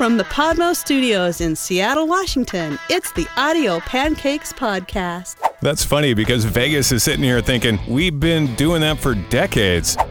[0.00, 5.36] From the Podmo Studios in Seattle, Washington, it's the Audio Pancakes Podcast.
[5.60, 9.98] That's funny because Vegas is sitting here thinking, we've been doing that for decades.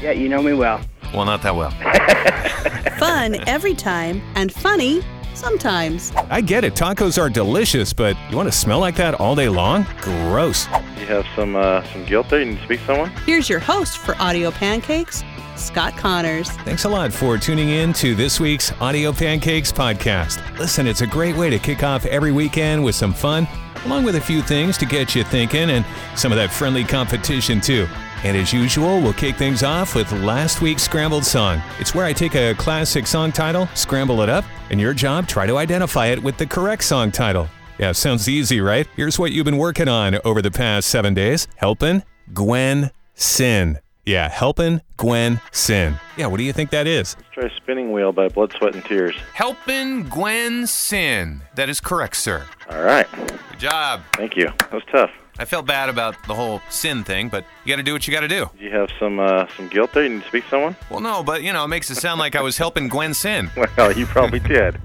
[0.00, 0.80] Yeah, you know me well.
[1.12, 1.70] Well, not that well.
[2.98, 5.02] Fun every time and funny
[5.38, 6.12] sometimes.
[6.30, 6.74] I get it.
[6.74, 9.86] Tacos are delicious, but you want to smell like that all day long?
[10.00, 10.66] Gross.
[10.98, 12.40] You have some uh, some guilt there.
[12.40, 13.10] You need to speak to someone.
[13.24, 15.22] Here's your host for Audio Pancakes,
[15.56, 16.50] Scott Connors.
[16.50, 20.58] Thanks a lot for tuning in to this week's Audio Pancakes podcast.
[20.58, 23.46] Listen, it's a great way to kick off every weekend with some fun,
[23.86, 27.60] along with a few things to get you thinking and some of that friendly competition
[27.60, 27.86] too.
[28.24, 31.62] And as usual, we'll kick things off with last week's scrambled song.
[31.78, 35.46] It's where I take a classic song title, scramble it up, and your job, try
[35.46, 37.48] to identify it with the correct song title.
[37.78, 38.88] Yeah, sounds easy, right?
[38.96, 42.02] Here's what you've been working on over the past seven days helping
[42.34, 43.78] Gwen Sin.
[44.04, 45.94] Yeah, helping Gwen Sin.
[46.16, 47.14] Yeah, what do you think that is?
[47.16, 49.14] Let's try Spinning Wheel by Blood, Sweat, and Tears.
[49.34, 51.42] Helping Gwen Sin.
[51.54, 52.46] That is correct, sir.
[52.68, 53.06] All right.
[53.50, 54.00] Good job.
[54.14, 54.46] Thank you.
[54.46, 55.10] That was tough.
[55.40, 58.12] I felt bad about the whole sin thing, but you got to do what you
[58.12, 58.50] got to do.
[58.58, 60.02] You have some uh, some guilt there.
[60.02, 60.76] You need to speak to someone.
[60.90, 63.50] Well, no, but you know, it makes it sound like I was helping Gwen sin.
[63.76, 64.80] Well, you probably did.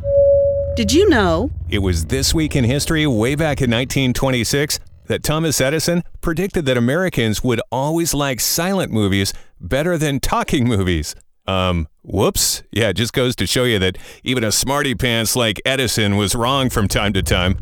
[0.76, 1.50] Did you know?
[1.70, 6.78] It was this week in history, way back in 1926, that Thomas Edison predicted that
[6.78, 11.16] Americans would always like silent movies better than talking movies.
[11.48, 12.62] Um, whoops.
[12.72, 16.36] Yeah, it just goes to show you that even a smarty pants like Edison was
[16.36, 17.58] wrong from time to time.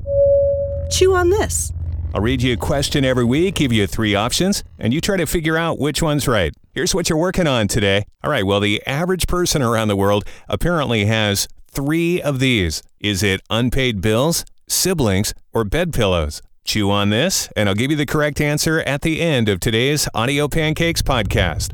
[0.90, 1.72] Chew on this.
[2.14, 5.26] I'll read you a question every week, give you three options, and you try to
[5.26, 6.54] figure out which one's right.
[6.74, 8.06] Here's what you're working on today.
[8.24, 12.84] All right, well, the average person around the world apparently has three of these.
[13.00, 16.42] Is it unpaid bills, siblings, or bed pillows?
[16.66, 20.08] Chew on this, and I'll give you the correct answer at the end of today's
[20.14, 21.72] Audio Pancakes podcast.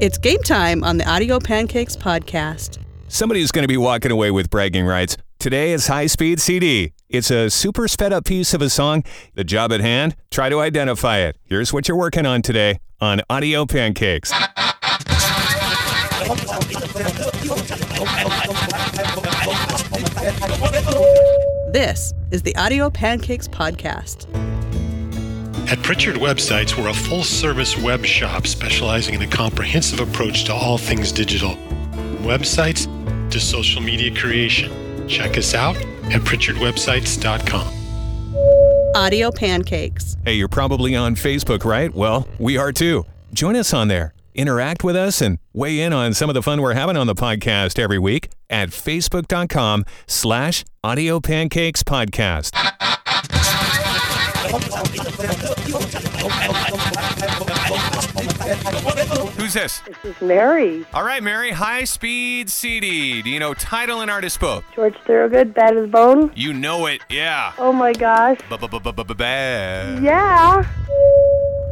[0.00, 2.83] It's game time on the Audio Pancakes Podcast.
[3.14, 5.16] Somebody's going to be walking away with bragging rights.
[5.38, 6.94] Today is High Speed CD.
[7.08, 9.04] It's a super sped up piece of a song.
[9.34, 11.36] The job at hand, try to identify it.
[11.44, 14.32] Here's what you're working on today on Audio Pancakes.
[21.72, 24.26] This is the Audio Pancakes Podcast.
[25.70, 30.52] At Pritchard Websites, we're a full service web shop specializing in a comprehensive approach to
[30.52, 31.54] all things digital.
[32.24, 32.88] Websites
[33.34, 34.72] to social media creation.
[35.08, 37.74] Check us out at PritchardWebsites.com.
[38.94, 40.16] Audio Pancakes.
[40.24, 41.92] Hey, you're probably on Facebook, right?
[41.92, 43.04] Well, we are too.
[43.32, 44.14] Join us on there.
[44.36, 47.14] Interact with us and weigh in on some of the fun we're having on the
[47.14, 52.52] podcast every week at facebook.com slash audio pancakes podcast.
[59.34, 59.80] Who's this?
[59.80, 60.86] This is Mary.
[60.94, 63.20] All right, Mary, high speed CD.
[63.20, 64.62] Do you know title and artist both?
[64.72, 66.30] George Thorogood, Bad as Bone.
[66.36, 67.52] You know it, yeah.
[67.58, 68.38] Oh my gosh.
[68.48, 70.04] Ba-ba-ba-ba-ba-bad.
[70.04, 70.64] Yeah.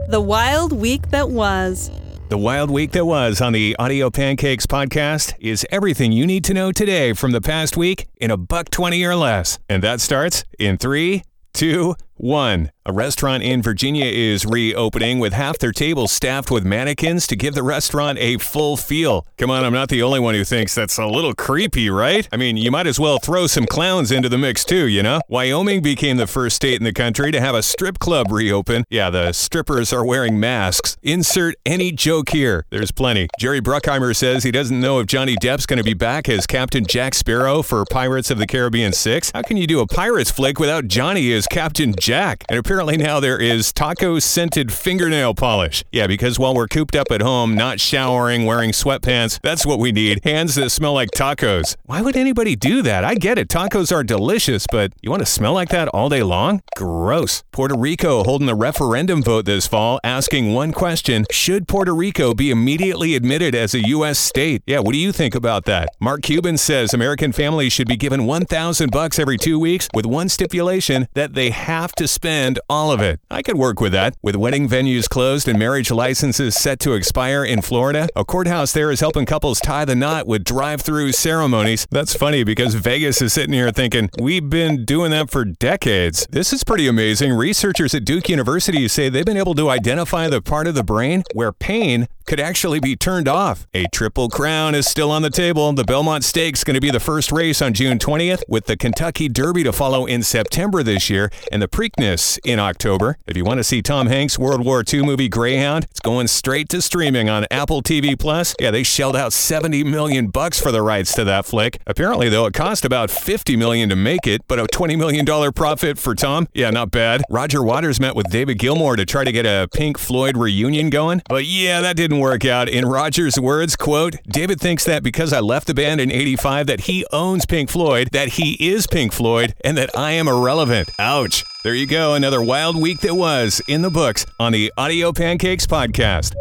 [0.08, 1.88] The Wild Week That Was.
[2.30, 6.54] The wild week that was on the Audio Pancakes podcast is everything you need to
[6.54, 9.58] know today from the past week in a buck 20 or less.
[9.68, 12.70] And that starts in three, two, one.
[12.84, 17.54] A restaurant in Virginia is reopening with half their tables staffed with mannequins to give
[17.54, 19.24] the restaurant a full feel.
[19.38, 22.28] Come on, I'm not the only one who thinks that's a little creepy, right?
[22.32, 25.20] I mean, you might as well throw some clowns into the mix too, you know?
[25.28, 28.82] Wyoming became the first state in the country to have a strip club reopen.
[28.90, 30.96] Yeah, the strippers are wearing masks.
[31.04, 32.66] Insert any joke here.
[32.70, 33.28] There's plenty.
[33.38, 36.84] Jerry Bruckheimer says he doesn't know if Johnny Depp's going to be back as Captain
[36.84, 39.30] Jack Sparrow for Pirates of the Caribbean 6.
[39.32, 42.42] How can you do a Pirates flick without Johnny as Captain Jack?
[42.48, 45.84] And apparently now there is taco scented fingernail polish.
[45.92, 49.92] Yeah, because while we're cooped up at home, not showering, wearing sweatpants, that's what we
[49.92, 50.24] need.
[50.24, 51.76] Hands that smell like tacos.
[51.84, 53.04] Why would anybody do that?
[53.04, 53.48] I get it.
[53.48, 56.62] Tacos are delicious, but you want to smell like that all day long?
[56.74, 57.42] Gross.
[57.52, 62.50] Puerto Rico holding a referendum vote this fall asking one question Should Puerto Rico be
[62.50, 64.18] immediately admitted as a U.S.
[64.18, 64.62] state?
[64.66, 65.90] Yeah, what do you think about that?
[66.00, 70.30] Mark Cuban says American families should be given 1,000 bucks every two weeks with one
[70.30, 73.20] stipulation that they have to spend all of it.
[73.30, 74.14] I could work with that.
[74.22, 78.90] With wedding venues closed and marriage licenses set to expire in Florida, a courthouse there
[78.90, 81.86] is helping couples tie the knot with drive-through ceremonies.
[81.90, 86.26] That's funny because Vegas is sitting here thinking, we've been doing that for decades.
[86.30, 87.32] This is pretty amazing.
[87.32, 91.22] Researchers at Duke University say they've been able to identify the part of the brain
[91.34, 93.66] where pain could actually be turned off.
[93.74, 95.72] A triple crown is still on the table.
[95.72, 99.28] The Belmont Stakes going to be the first race on June 20th, with the Kentucky
[99.28, 103.18] Derby to follow in September this year, and the Preakness in in October.
[103.26, 106.68] If you want to see Tom Hanks' World War II movie Greyhound, it's going straight
[106.68, 108.54] to streaming on Apple TV Plus.
[108.60, 111.80] Yeah, they shelled out 70 million bucks for the rights to that flick.
[111.86, 115.50] Apparently, though, it cost about 50 million to make it, but a 20 million dollar
[115.50, 116.46] profit for Tom.
[116.54, 117.22] Yeah, not bad.
[117.30, 121.22] Roger Waters met with David Gilmour to try to get a Pink Floyd reunion going,
[121.28, 122.68] but yeah, that didn't work out.
[122.68, 126.80] In Roger's words, quote, David thinks that because I left the band in 85 that
[126.82, 130.90] he owns Pink Floyd, that he is Pink Floyd, and that I am irrelevant.
[130.98, 131.44] Ouch.
[131.64, 135.64] There you go, another wild week that was in the books on the Audio Pancakes
[135.66, 136.34] podcast.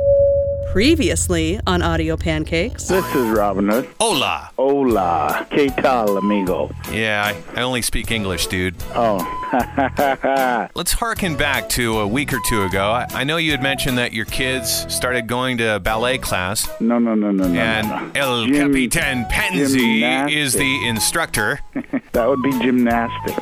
[0.72, 2.88] Previously on Audio Pancakes.
[2.88, 3.88] This is Robin Hood.
[4.00, 4.50] Hola.
[4.58, 5.46] Hola.
[5.52, 6.72] ¿Qué tal, amigo?
[6.92, 8.74] Yeah, I, I only speak English, dude.
[8.96, 9.20] Oh.
[10.74, 12.90] Let's harken back to a week or two ago.
[12.90, 16.98] I, I know you had mentioned that your kids started going to ballet class, no,
[17.00, 17.60] no, no, no, no.
[17.60, 18.12] and no.
[18.20, 20.36] El Gym- Capitan Penzi gymnastics.
[20.38, 21.60] is the instructor,
[22.14, 23.38] That would be gymnastics.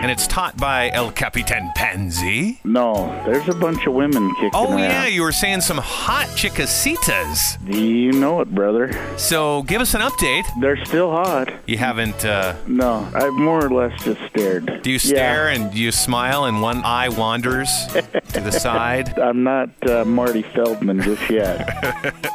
[0.00, 2.58] and it's taught by El Capitan Penzi.
[2.64, 7.58] No, there's a bunch of women kicking Oh, yeah, you were saying some hot chicasitas.
[7.66, 8.92] You know it, brother.
[9.16, 10.44] So give us an update.
[10.60, 11.52] They're still hot.
[11.66, 14.82] You haven't, uh, No, I've more or less just stared.
[14.82, 19.18] do you stare and you smile and one eye wanders to the side?
[19.18, 21.68] I'm not uh, Marty Feldman just yet.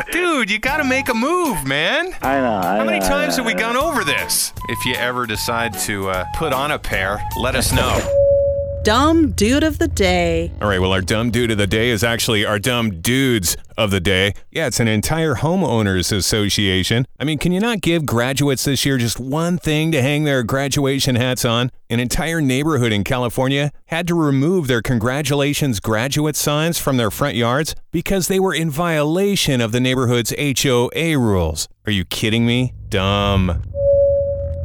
[0.12, 2.12] Dude, you gotta make a move, man.
[2.22, 2.62] I know.
[2.64, 4.54] I How many know, times I have we gone over this?
[4.70, 8.00] If you ever decide to uh, put on a pair, let us know.
[8.88, 10.50] Dumb Dude of the Day.
[10.62, 13.92] All right, well, our dumb dude of the day is actually our dumb dudes of
[13.92, 14.34] the day.
[14.50, 17.06] Yeah, it's an entire homeowners association.
[17.20, 20.42] I mean, can you not give graduates this year just one thing to hang their
[20.42, 21.70] graduation hats on?
[21.90, 27.36] An entire neighborhood in California had to remove their congratulations graduate signs from their front
[27.36, 31.68] yards because they were in violation of the neighborhood's HOA rules.
[31.86, 32.74] Are you kidding me?
[32.88, 33.64] Dumb.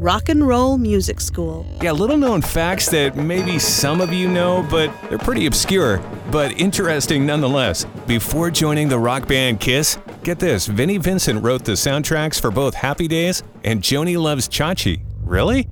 [0.02, 1.64] Rock and Roll Music School.
[1.80, 5.98] Yeah, little known facts that maybe some of you know, but they're pretty obscure,
[6.32, 7.84] but interesting nonetheless.
[8.08, 12.74] Before joining the rock band Kiss, get this Vinnie Vincent wrote the soundtracks for both
[12.74, 15.02] Happy Days and Joanie Loves Chachi.
[15.22, 15.68] Really?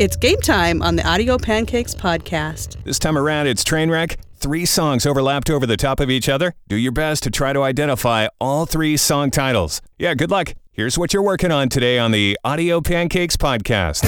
[0.00, 2.82] It's game time on the Audio Pancakes podcast.
[2.82, 4.16] This time around, it's Trainwreck.
[4.34, 6.54] Three songs overlapped over the top of each other.
[6.66, 9.80] Do your best to try to identify all three song titles.
[9.96, 10.54] Yeah, good luck.
[10.78, 14.04] Here's what you're working on today on the Audio Pancakes podcast.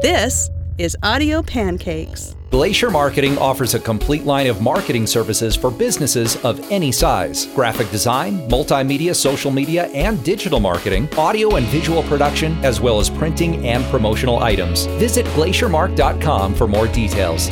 [0.00, 0.48] This
[0.78, 2.36] is Audio Pancakes.
[2.52, 7.90] Glacier Marketing offers a complete line of marketing services for businesses of any size graphic
[7.90, 13.66] design, multimedia, social media, and digital marketing, audio and visual production, as well as printing
[13.66, 14.86] and promotional items.
[15.00, 17.50] Visit glaciermark.com for more details.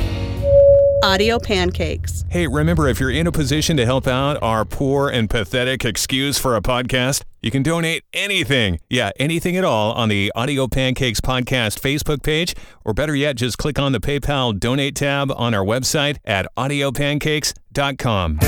[1.02, 2.24] Audio Pancakes.
[2.28, 6.38] Hey, remember if you're in a position to help out our poor and pathetic excuse
[6.38, 8.78] for a podcast, you can donate anything.
[8.88, 12.54] Yeah, anything at all on the Audio Pancakes Podcast Facebook page,
[12.84, 18.38] or better yet, just click on the PayPal donate tab on our website at audiopancakes.com.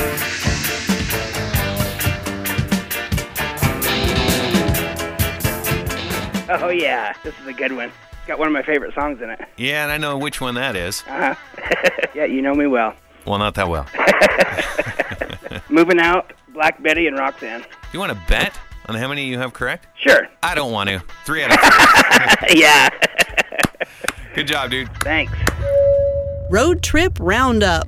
[6.46, 7.14] Oh, yeah.
[7.24, 7.90] This is a good one.
[8.24, 9.38] It's got one of my favorite songs in it.
[9.58, 11.04] Yeah, and I know which one that is.
[11.06, 11.34] Uh-huh.
[12.14, 12.94] yeah, you know me well.
[13.26, 13.86] Well, not that well.
[15.68, 17.60] Moving out, Black Betty and Roxanne.
[17.60, 19.88] Do you want to bet on how many you have correct?
[19.98, 20.26] Sure.
[20.42, 21.02] I don't want to.
[21.26, 21.58] Three out of
[22.48, 22.60] three.
[22.62, 22.88] yeah.
[24.34, 24.88] Good job, dude.
[25.02, 25.34] Thanks.
[26.48, 27.86] Road Trip Roundup.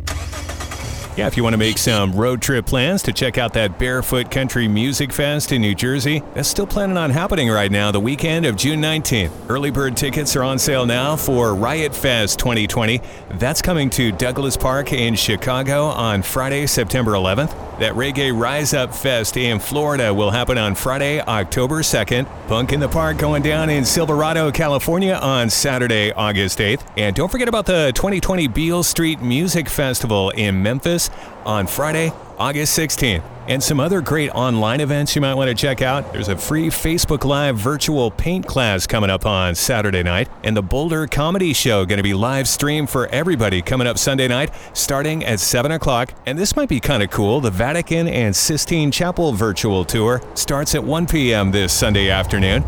[1.16, 4.30] Yeah, if you want to make some road trip plans to check out that Barefoot
[4.30, 8.44] Country Music Fest in New Jersey, that's still planning on happening right now, the weekend
[8.44, 9.30] of June 19th.
[9.48, 13.00] Early bird tickets are on sale now for Riot Fest 2020.
[13.30, 17.65] That's coming to Douglas Park in Chicago on Friday, September 11th.
[17.78, 22.26] That Reggae Rise Up Fest in Florida will happen on Friday, October 2nd.
[22.48, 26.80] Punk in the Park going down in Silverado, California on Saturday, August 8th.
[26.96, 31.10] And don't forget about the 2020 Beale Street Music Festival in Memphis
[31.44, 33.35] on Friday, August 16th.
[33.48, 36.12] And some other great online events you might want to check out.
[36.12, 40.62] There's a free Facebook Live virtual paint class coming up on Saturday night, and the
[40.62, 45.24] Boulder Comedy Show going to be live streamed for everybody coming up Sunday night, starting
[45.24, 46.12] at 7 o'clock.
[46.26, 47.40] And this might be kind of cool.
[47.40, 51.52] The Vatican and Sistine Chapel virtual tour starts at 1 p.m.
[51.52, 52.64] this Sunday afternoon.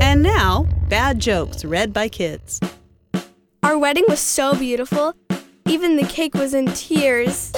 [0.00, 2.58] And now, bad jokes read by kids.
[3.62, 5.14] Our wedding was so beautiful.
[5.66, 7.52] Even the cake was in tears.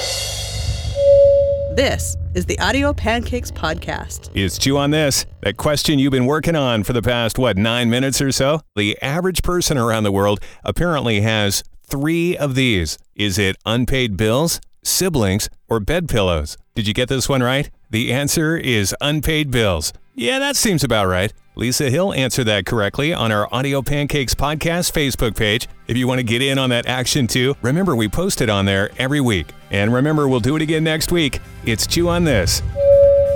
[1.75, 4.29] This is the Audio Pancakes podcast.
[4.35, 5.25] It's Chew on This.
[5.41, 8.61] That question you've been working on for the past, what, nine minutes or so?
[8.76, 12.99] The average person around the world apparently has three of these.
[13.14, 16.59] Is it unpaid bills, siblings, or bed pillows?
[16.75, 17.71] Did you get this one right?
[17.88, 19.95] The answer is unpaid bills.
[20.14, 21.33] Yeah, that seems about right.
[21.54, 25.69] Lisa Hill answered that correctly on our Audio Pancakes podcast Facebook page.
[25.87, 28.66] If you want to get in on that action too, remember we post it on
[28.66, 29.49] there every week.
[29.71, 31.40] And remember, we'll do it again next week.
[31.64, 32.62] It's Chew on This.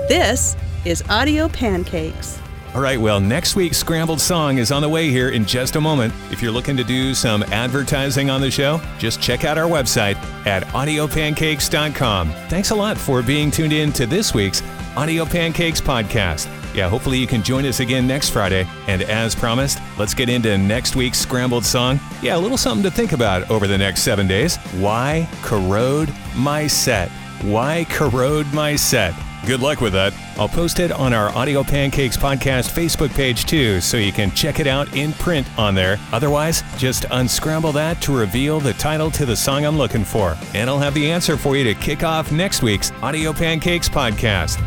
[0.09, 0.55] This
[0.85, 2.39] is Audio Pancakes.
[2.75, 5.81] All right, well, next week's Scrambled Song is on the way here in just a
[5.81, 6.13] moment.
[6.31, 10.17] If you're looking to do some advertising on the show, just check out our website
[10.47, 12.31] at audiopancakes.com.
[12.49, 14.63] Thanks a lot for being tuned in to this week's
[14.95, 16.49] Audio Pancakes podcast.
[16.77, 18.69] Yeah, hopefully you can join us again next Friday.
[18.87, 21.99] And as promised, let's get into next week's Scrambled Song.
[22.21, 24.57] Yeah, a little something to think about over the next seven days.
[24.75, 27.09] Why corrode my set?
[27.43, 29.15] Why corrode my set?
[29.47, 30.13] Good luck with that.
[30.39, 34.59] I'll post it on our Audio Pancakes podcast Facebook page too, so you can check
[34.59, 35.99] it out in print on there.
[36.13, 40.37] Otherwise, just unscramble that to reveal the title to the song I'm looking for.
[40.53, 44.61] And I'll have the answer for you to kick off next week's Audio Pancakes podcast.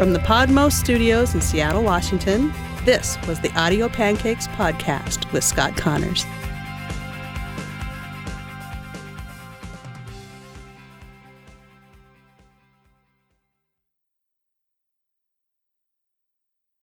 [0.00, 2.54] From the Podmo Studios in Seattle, Washington,
[2.86, 6.24] this was the Audio Pancakes podcast with Scott Connors.